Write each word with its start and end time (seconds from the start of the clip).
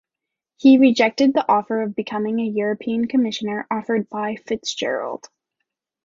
He 0.57 0.79
rejected 0.79 1.31
the 1.31 1.45
offer 1.47 1.83
of 1.83 1.93
becoming 1.95 2.39
a 2.39 2.43
European 2.49 3.07
Commissioner 3.07 3.67
offered 3.69 4.09
by 4.09 4.33
FitzGerald. 4.37 5.25